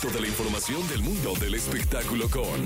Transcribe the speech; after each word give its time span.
Toda 0.00 0.18
la 0.18 0.28
información 0.28 0.88
del 0.88 1.02
mundo 1.02 1.34
del 1.38 1.56
espectáculo 1.56 2.26
con 2.30 2.64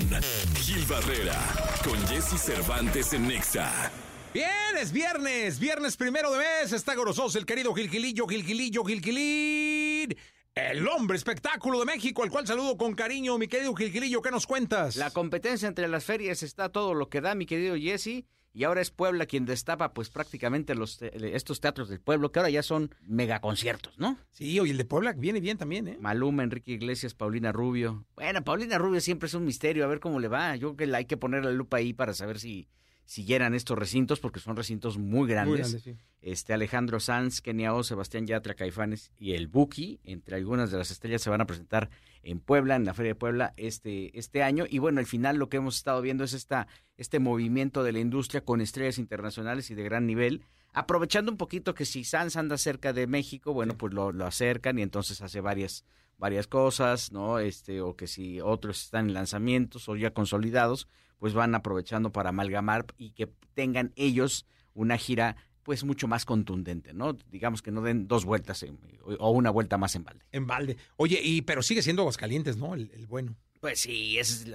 Gil 0.55 0.85
Barrera, 0.85 1.37
con 1.83 1.99
Jesse 2.07 2.39
Cervantes 2.39 3.11
en 3.11 3.27
Nexa. 3.27 3.91
Bien, 4.33 4.77
es 4.79 4.93
viernes, 4.93 5.59
viernes 5.59 5.97
primero 5.97 6.31
de 6.31 6.39
mes, 6.39 6.71
está 6.71 6.95
gorososo 6.95 7.37
el 7.37 7.45
querido 7.45 7.73
Gilgilillo, 7.73 8.25
Gilgilillo, 8.25 8.85
Gilgilín. 8.85 10.15
El 10.53 10.87
hombre 10.87 11.17
espectáculo 11.17 11.79
de 11.79 11.85
México, 11.85 12.23
al 12.23 12.29
cual 12.29 12.47
saludo 12.47 12.77
con 12.77 12.95
cariño, 12.95 13.37
mi 13.37 13.49
querido 13.49 13.75
Gilgilillo, 13.75 14.21
¿qué 14.21 14.31
nos 14.31 14.47
cuentas? 14.47 14.95
La 14.95 15.11
competencia 15.11 15.67
entre 15.67 15.89
las 15.89 16.05
ferias 16.05 16.41
está 16.41 16.69
todo 16.69 16.93
lo 16.93 17.09
que 17.09 17.19
da, 17.19 17.35
mi 17.35 17.45
querido 17.45 17.75
Jesse. 17.75 18.23
Y 18.55 18.63
ahora 18.63 18.79
es 18.79 18.89
Puebla 18.89 19.25
quien 19.25 19.45
destapa, 19.45 19.93
pues 19.93 20.09
prácticamente 20.09 20.75
los 20.75 21.01
estos 21.01 21.59
teatros 21.59 21.89
del 21.89 21.99
pueblo, 21.99 22.31
que 22.31 22.39
ahora 22.39 22.49
ya 22.49 22.63
son 22.63 22.95
megaconciertos, 23.01 23.99
¿no? 23.99 24.17
Sí, 24.31 24.57
oye, 24.61 24.71
el 24.71 24.77
de 24.77 24.85
Puebla 24.85 25.11
viene 25.11 25.41
bien 25.41 25.57
también, 25.57 25.89
¿eh? 25.89 25.97
Maluma, 25.99 26.41
Enrique 26.41 26.71
Iglesias, 26.71 27.13
Paulina 27.13 27.51
Rubio. 27.51 28.05
Bueno, 28.15 28.41
Paulina 28.45 28.77
Rubio 28.77 29.01
siempre 29.01 29.27
es 29.27 29.33
un 29.33 29.43
misterio, 29.43 29.83
a 29.83 29.87
ver 29.87 29.99
cómo 29.99 30.21
le 30.21 30.29
va. 30.29 30.55
Yo 30.55 30.73
creo 30.73 30.89
que 30.89 30.95
hay 30.95 31.03
que 31.03 31.17
poner 31.17 31.43
la 31.43 31.51
lupa 31.51 31.77
ahí 31.77 31.91
para 31.91 32.13
saber 32.13 32.39
si, 32.39 32.69
si 33.03 33.25
llenan 33.25 33.53
estos 33.55 33.77
recintos, 33.77 34.21
porque 34.21 34.39
son 34.39 34.55
recintos 34.55 34.97
muy 34.97 35.27
grandes. 35.27 35.49
Muy 35.49 35.57
grande, 35.57 35.79
sí. 35.79 35.97
Este 36.25 36.53
Alejandro 36.53 36.99
Sanz, 36.99 37.39
Kenia 37.39 37.75
O, 37.75 37.83
Sebastián 37.83 38.25
Yatra, 38.25 38.55
Caifanes 38.55 39.11
y 39.19 39.33
el 39.33 39.45
Buki, 39.47 39.99
entre 40.03 40.37
algunas 40.37 40.71
de 40.71 40.79
las 40.79 40.89
estrellas, 40.89 41.21
se 41.21 41.29
van 41.29 41.41
a 41.41 41.45
presentar 41.45 41.91
en 42.23 42.39
Puebla, 42.39 42.75
en 42.75 42.83
la 42.83 42.95
Feria 42.95 43.11
de 43.11 43.15
Puebla, 43.15 43.53
este, 43.57 44.17
este 44.17 44.41
año. 44.41 44.65
Y 44.67 44.79
bueno, 44.79 44.99
al 44.99 45.05
final 45.05 45.37
lo 45.37 45.49
que 45.49 45.57
hemos 45.57 45.77
estado 45.77 46.01
viendo 46.01 46.23
es 46.23 46.33
esta, 46.33 46.65
este 46.97 47.19
movimiento 47.19 47.83
de 47.83 47.91
la 47.91 47.99
industria 47.99 48.41
con 48.41 48.59
estrellas 48.59 48.97
internacionales 48.97 49.69
y 49.69 49.75
de 49.75 49.83
gran 49.83 50.07
nivel, 50.07 50.41
aprovechando 50.73 51.31
un 51.31 51.37
poquito 51.37 51.75
que 51.75 51.85
si 51.85 52.03
Sanz 52.03 52.37
anda 52.37 52.57
cerca 52.57 52.91
de 52.91 53.05
México, 53.05 53.53
bueno, 53.53 53.77
pues 53.77 53.93
lo, 53.93 54.11
lo 54.11 54.25
acercan 54.25 54.79
y 54.79 54.81
entonces 54.81 55.21
hace 55.21 55.41
varias, 55.41 55.85
varias 56.17 56.47
cosas, 56.47 57.11
¿no? 57.11 57.37
Este, 57.37 57.81
o 57.81 57.95
que 57.95 58.07
si 58.07 58.41
otros 58.41 58.85
están 58.85 59.09
en 59.09 59.13
lanzamientos 59.13 59.87
o 59.89 59.95
ya 59.95 60.09
consolidados, 60.09 60.87
pues 61.19 61.35
van 61.35 61.53
aprovechando 61.53 62.11
para 62.11 62.29
amalgamar 62.29 62.87
y 62.97 63.11
que 63.11 63.31
tengan 63.53 63.93
ellos 63.95 64.47
una 64.73 64.97
gira 64.97 65.37
pues 65.65 65.83
mucho 65.83 66.07
más 66.07 66.25
contundente, 66.25 66.93
¿no? 66.93 67.13
Digamos 67.31 67.63
que 67.63 67.71
no 67.71 67.81
den 67.81 68.07
dos 68.07 68.23
vueltas 68.23 68.61
en- 68.61 68.77
o 69.17 69.31
una 69.31 69.49
vuelta 69.49 69.79
más 69.79 69.95
en 69.95 70.03
balde. 70.03 70.23
En 70.31 70.45
balde. 70.45 70.77
Oye, 70.95 71.19
y 71.23 71.41
pero 71.41 71.63
sigue 71.63 71.81
siendo 71.81 72.03
Aguascalientes, 72.03 72.55
¿no? 72.55 72.75
El, 72.75 72.91
el 72.93 73.07
bueno. 73.07 73.35
Pues 73.61 73.79
sí, 73.79 74.19
es, 74.19 74.45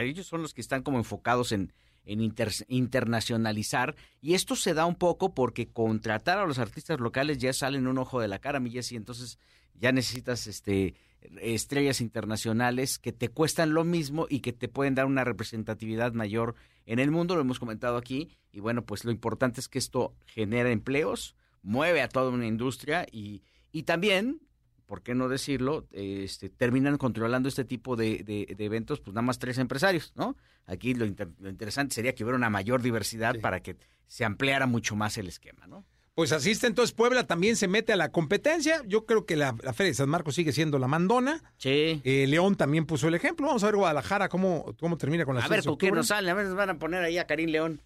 ellos 0.00 0.26
son 0.26 0.42
los 0.42 0.52
que 0.54 0.60
están 0.60 0.82
como 0.82 0.98
enfocados 0.98 1.52
en, 1.52 1.72
en 2.06 2.20
inter- 2.20 2.64
internacionalizar 2.68 3.94
y 4.22 4.34
esto 4.34 4.56
se 4.56 4.72
da 4.72 4.86
un 4.86 4.94
poco 4.94 5.34
porque 5.34 5.68
contratar 5.68 6.38
a 6.38 6.46
los 6.46 6.58
artistas 6.58 6.98
locales 7.00 7.38
ya 7.38 7.52
sale 7.52 7.76
en 7.78 7.86
un 7.86 7.98
ojo 7.98 8.20
de 8.20 8.28
la 8.28 8.38
cara, 8.38 8.60
mi 8.60 8.70
Jessy, 8.70 8.96
entonces 8.96 9.38
ya 9.74 9.92
necesitas 9.92 10.46
este 10.46 10.94
estrellas 11.40 12.00
internacionales 12.00 12.98
que 12.98 13.12
te 13.12 13.28
cuestan 13.28 13.74
lo 13.74 13.84
mismo 13.84 14.26
y 14.30 14.40
que 14.40 14.52
te 14.52 14.68
pueden 14.68 14.94
dar 14.94 15.06
una 15.06 15.24
representatividad 15.24 16.12
mayor 16.12 16.54
en 16.86 17.00
el 17.00 17.10
mundo, 17.10 17.34
lo 17.34 17.40
hemos 17.40 17.58
comentado 17.58 17.96
aquí, 17.96 18.30
y 18.52 18.60
bueno, 18.60 18.84
pues 18.84 19.04
lo 19.04 19.10
importante 19.10 19.60
es 19.60 19.68
que 19.68 19.78
esto 19.80 20.14
genera 20.26 20.70
empleos, 20.70 21.34
mueve 21.62 22.00
a 22.00 22.08
toda 22.08 22.30
una 22.30 22.46
industria 22.46 23.06
y, 23.10 23.42
y 23.72 23.82
también 23.82 24.40
¿por 24.86 25.02
qué 25.02 25.14
no 25.14 25.28
decirlo? 25.28 25.86
Este, 25.92 26.48
terminan 26.48 26.96
controlando 26.96 27.48
este 27.48 27.64
tipo 27.64 27.96
de, 27.96 28.22
de- 28.24 28.54
de 28.56 28.64
eventos, 28.64 29.00
pues 29.00 29.14
nada 29.14 29.22
más 29.26 29.38
tres 29.38 29.58
empresarios, 29.58 30.12
¿no? 30.16 30.36
Aquí 30.66 30.94
lo, 30.94 31.04
inter- 31.04 31.30
lo 31.40 31.48
interesante 31.50 31.94
sería 31.94 32.14
que 32.14 32.24
hubiera 32.24 32.36
una 32.36 32.50
mayor 32.50 32.82
diversidad 32.82 33.34
Sí. 33.34 33.40
para 33.40 33.60
que 33.60 33.76
se 34.06 34.24
ampliara 34.24 34.66
mucho 34.66 34.96
más 34.96 35.18
el 35.18 35.28
esquema, 35.28 35.66
¿no? 35.66 35.84
Pues 36.14 36.32
asiste 36.32 36.66
entonces 36.66 36.94
Puebla 36.94 37.26
también 37.26 37.56
se 37.56 37.68
mete 37.68 37.92
a 37.92 37.96
la 37.96 38.10
competencia. 38.10 38.80
Yo 38.86 39.04
creo 39.04 39.26
que 39.26 39.36
la, 39.36 39.54
la 39.62 39.74
Feria 39.74 39.90
de 39.90 39.94
San 39.94 40.08
Marcos 40.08 40.34
sigue 40.34 40.50
siendo 40.52 40.78
la 40.78 40.88
mandona. 40.88 41.42
Sí. 41.58 42.00
Eh, 42.04 42.26
León 42.26 42.54
también 42.56 42.86
puso 42.86 43.06
el 43.08 43.14
ejemplo. 43.14 43.46
Vamos 43.46 43.62
a 43.64 43.66
ver 43.66 43.76
Guadalajara 43.76 44.30
cómo, 44.30 44.74
cómo 44.80 44.96
termina 44.96 45.26
con 45.26 45.34
las 45.34 45.44
a 45.44 45.48
ver, 45.48 45.62
¿con 45.62 45.76
qué 45.76 45.90
nos 45.92 46.06
sale? 46.06 46.30
A 46.30 46.34
ver, 46.34 46.46
nos 46.46 46.54
van 46.56 46.70
a 46.70 46.78
poner 46.78 47.04
ahí 47.04 47.18
a 47.18 47.26
Karim 47.26 47.50
León. 47.50 47.82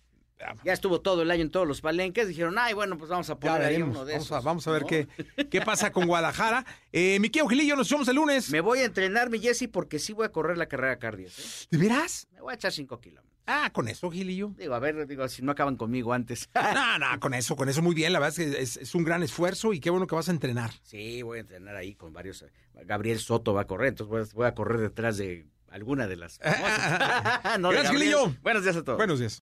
Ya 0.65 0.73
estuvo 0.73 1.01
todo 1.01 1.23
el 1.23 1.31
año 1.31 1.43
en 1.43 1.51
todos 1.51 1.67
los 1.67 1.81
palenques. 1.81 2.29
Dijeron, 2.29 2.57
ay, 2.59 2.75
bueno, 2.75 2.97
pues 2.99 3.11
vamos 3.11 3.29
a 3.31 3.39
poner 3.39 3.63
ahí 3.63 3.83
uno 3.83 4.05
de 4.05 4.13
Vamos, 4.15 4.27
esos. 4.27 4.33
a, 4.37 4.41
vamos 4.41 4.67
a 4.67 4.71
ver 4.73 4.83
¿no? 4.83 4.89
qué, 4.89 5.09
qué 5.51 5.61
pasa 5.63 5.93
con 5.93 6.07
Guadalajara. 6.07 6.65
Eh, 6.93 7.19
mi 7.21 7.29
querido 7.31 7.49
Gilillo, 7.49 7.77
nos 7.77 7.91
vemos 7.91 8.09
el 8.09 8.17
lunes. 8.17 8.51
Me 8.51 8.61
voy 8.61 8.81
a 8.81 8.85
entrenar, 8.85 9.31
mi 9.31 9.39
Jesse, 9.39 9.69
porque 9.71 9.99
sí 9.99 10.13
voy 10.13 10.27
a 10.27 10.33
correr 10.33 10.57
la 10.59 10.67
carrera 10.67 10.99
cardio. 10.99 11.29
¿eh? 11.29 11.33
¿De 11.71 11.79
veras? 11.79 12.27
Me 12.33 12.41
voy 12.41 12.53
a 12.53 12.55
echar 12.55 12.73
cinco 12.73 13.01
kilómetros. 13.01 13.31
Ah, 13.47 13.71
con 13.73 13.89
eso, 13.89 14.11
Gilillo. 14.11 14.53
Digo, 14.57 14.75
a 14.75 14.79
ver, 14.79 15.07
digo, 15.09 15.27
si 15.29 15.43
no 15.43 15.51
acaban 15.53 15.77
conmigo 15.77 16.13
antes. 16.13 16.49
No, 16.55 16.99
no, 16.99 17.21
con 17.21 17.35
eso, 17.35 17.57
con 17.57 17.69
eso 17.69 17.83
muy 17.83 17.95
bien. 17.95 18.13
La 18.13 18.21
verdad 18.21 18.39
es 18.39 18.53
que 18.53 18.63
es, 18.63 18.77
es 18.77 18.95
un 18.95 19.03
gran 19.05 19.23
esfuerzo 19.23 19.73
y 19.73 19.81
qué 19.81 19.91
bueno 19.91 20.07
que 20.07 20.15
vas 20.15 20.29
a 20.29 20.33
entrenar. 20.33 20.71
Sí, 20.83 21.23
voy 21.23 21.39
a 21.39 21.41
entrenar 21.41 21.75
ahí 21.77 21.95
con 21.95 22.13
varios. 22.13 22.45
Gabriel 22.85 23.19
Soto 23.19 23.53
va 23.53 23.63
a 23.63 23.67
correr, 23.67 23.89
entonces 23.89 24.11
voy 24.11 24.23
a, 24.23 24.35
voy 24.35 24.47
a 24.47 24.55
correr 24.55 24.81
detrás 24.81 25.17
de 25.17 25.47
alguna 25.69 26.07
de 26.07 26.17
las. 26.17 26.39
famosas. 26.39 27.01
No, 27.61 27.71
Gracias. 27.71 27.93
Gilillo. 27.93 28.33
Buenos 28.43 28.63
días 28.63 28.77
a 28.77 28.85
todos. 28.85 28.99
Buenos 28.99 29.19
días. 29.19 29.39